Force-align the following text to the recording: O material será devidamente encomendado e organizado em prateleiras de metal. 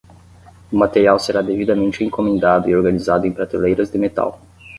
O 0.73 0.77
material 0.77 1.19
será 1.19 1.43
devidamente 1.43 2.03
encomendado 2.03 2.67
e 2.67 2.75
organizado 2.75 3.27
em 3.27 3.31
prateleiras 3.31 3.91
de 3.91 3.99
metal. 3.99 4.41